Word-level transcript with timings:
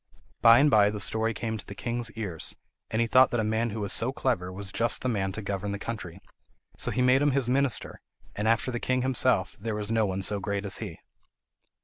By 0.41 0.57
and 0.57 0.71
by 0.71 0.89
the 0.89 0.99
story 0.99 1.31
came 1.31 1.59
to 1.59 1.65
the 1.67 1.75
king's 1.75 2.09
ears, 2.13 2.55
and 2.89 2.99
he 3.01 3.07
thought 3.07 3.29
that 3.29 3.39
a 3.39 3.43
man 3.43 3.69
who 3.69 3.81
was 3.81 3.93
so 3.93 4.11
clever 4.11 4.51
was 4.51 4.71
just 4.71 5.03
the 5.03 5.07
man 5.09 5.31
to 5.33 5.43
govern 5.43 5.73
the 5.73 5.77
country; 5.77 6.19
so 6.75 6.89
he 6.89 7.03
made 7.03 7.21
him 7.21 7.33
his 7.33 7.47
minister, 7.47 8.01
and 8.35 8.47
after 8.47 8.71
the 8.71 8.79
king 8.79 9.03
himself 9.03 9.55
there 9.59 9.75
was 9.75 9.91
no 9.91 10.07
one 10.07 10.23
so 10.23 10.39
great 10.39 10.65
as 10.65 10.79
he. 10.79 10.97